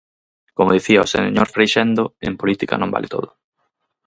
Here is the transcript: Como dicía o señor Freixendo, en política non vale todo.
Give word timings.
Como 0.57 0.73
dicía 0.77 1.05
o 1.05 1.11
señor 1.13 1.47
Freixendo, 1.55 2.03
en 2.27 2.33
política 2.41 2.75
non 2.77 2.93
vale 2.95 3.11
todo. 3.15 3.29